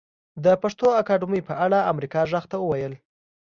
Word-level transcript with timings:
د 0.43 0.45
پښتو 0.61 0.87
اکاډمۍ 1.01 1.41
په 1.49 1.53
اړه 1.65 1.79
امريکا 1.91 2.21
غږ 2.31 2.43
ته 2.51 2.57
وويل 2.61 2.93